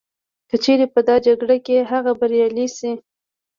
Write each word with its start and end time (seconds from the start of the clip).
که 0.49 0.55
چیري 0.63 0.85
په 0.93 0.99
دا 1.07 1.15
جګړه 1.27 1.57
کي 1.65 1.75
هغه 1.91 2.11
بریالی 2.19 2.67
سي 2.77 2.91